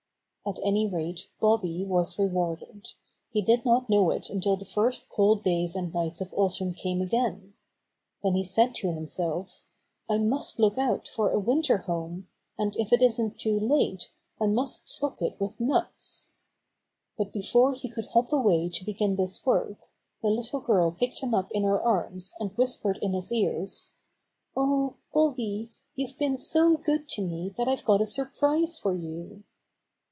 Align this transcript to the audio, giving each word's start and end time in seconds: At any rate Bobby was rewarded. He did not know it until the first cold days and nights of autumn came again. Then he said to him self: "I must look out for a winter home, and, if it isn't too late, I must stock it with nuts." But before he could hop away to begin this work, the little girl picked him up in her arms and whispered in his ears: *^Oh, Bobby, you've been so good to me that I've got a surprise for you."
At 0.43 0.57
any 0.65 0.87
rate 0.87 1.29
Bobby 1.39 1.85
was 1.85 2.17
rewarded. 2.17 2.87
He 3.31 3.43
did 3.43 3.63
not 3.63 3.87
know 3.91 4.09
it 4.09 4.27
until 4.31 4.57
the 4.57 4.65
first 4.65 5.07
cold 5.07 5.43
days 5.43 5.75
and 5.75 5.93
nights 5.93 6.19
of 6.19 6.33
autumn 6.33 6.73
came 6.73 6.99
again. 6.99 7.53
Then 8.23 8.33
he 8.33 8.43
said 8.43 8.73
to 8.75 8.91
him 8.91 9.07
self: 9.07 9.63
"I 10.09 10.17
must 10.17 10.59
look 10.59 10.79
out 10.79 11.07
for 11.07 11.29
a 11.29 11.37
winter 11.37 11.77
home, 11.77 12.27
and, 12.57 12.75
if 12.77 12.91
it 12.91 13.03
isn't 13.03 13.37
too 13.39 13.59
late, 13.59 14.11
I 14.41 14.47
must 14.47 14.87
stock 14.89 15.21
it 15.21 15.39
with 15.39 15.59
nuts." 15.59 16.25
But 17.19 17.31
before 17.31 17.73
he 17.73 17.87
could 17.87 18.07
hop 18.07 18.33
away 18.33 18.67
to 18.69 18.83
begin 18.83 19.17
this 19.17 19.45
work, 19.45 19.91
the 20.23 20.29
little 20.31 20.59
girl 20.59 20.91
picked 20.91 21.19
him 21.19 21.35
up 21.35 21.51
in 21.51 21.61
her 21.65 21.79
arms 21.79 22.33
and 22.39 22.49
whispered 22.57 22.97
in 22.97 23.13
his 23.13 23.31
ears: 23.31 23.93
*^Oh, 24.57 24.95
Bobby, 25.13 25.69
you've 25.95 26.17
been 26.17 26.39
so 26.39 26.77
good 26.77 27.07
to 27.09 27.21
me 27.21 27.53
that 27.57 27.67
I've 27.67 27.85
got 27.85 28.01
a 28.01 28.07
surprise 28.07 28.79
for 28.79 28.95
you." 28.95 29.43